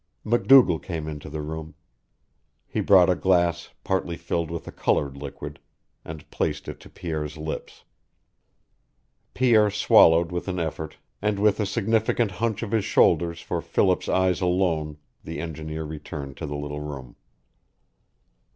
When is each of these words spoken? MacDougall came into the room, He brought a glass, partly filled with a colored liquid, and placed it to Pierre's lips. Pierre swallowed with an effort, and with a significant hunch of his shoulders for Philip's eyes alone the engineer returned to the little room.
MacDougall 0.23 0.79
came 0.79 1.07
into 1.07 1.29
the 1.29 1.43
room, 1.43 1.75
He 2.67 2.81
brought 2.81 3.07
a 3.11 3.15
glass, 3.15 3.69
partly 3.83 4.17
filled 4.17 4.49
with 4.49 4.67
a 4.67 4.71
colored 4.71 5.15
liquid, 5.15 5.59
and 6.03 6.27
placed 6.31 6.67
it 6.67 6.79
to 6.79 6.89
Pierre's 6.89 7.37
lips. 7.37 7.83
Pierre 9.35 9.69
swallowed 9.69 10.31
with 10.31 10.47
an 10.47 10.57
effort, 10.59 10.97
and 11.21 11.37
with 11.37 11.59
a 11.59 11.67
significant 11.67 12.31
hunch 12.31 12.63
of 12.63 12.71
his 12.71 12.83
shoulders 12.83 13.41
for 13.41 13.61
Philip's 13.61 14.09
eyes 14.09 14.41
alone 14.41 14.97
the 15.23 15.39
engineer 15.39 15.83
returned 15.85 16.35
to 16.37 16.47
the 16.47 16.57
little 16.57 16.81
room. 16.81 17.15